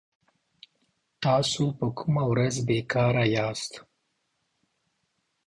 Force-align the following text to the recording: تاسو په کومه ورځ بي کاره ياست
تاسو 1.23 1.63
په 1.77 1.85
کومه 1.97 2.23
ورځ 2.31 2.55
بي 2.67 2.79
کاره 2.91 3.25
ياست 3.35 3.73